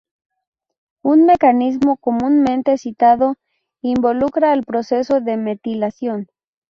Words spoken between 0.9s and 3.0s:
Un mecanismo comúnmente